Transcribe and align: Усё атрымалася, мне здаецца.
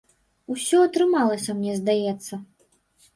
Усё 0.53 0.79
атрымалася, 0.85 1.55
мне 1.59 1.75
здаецца. 1.81 2.33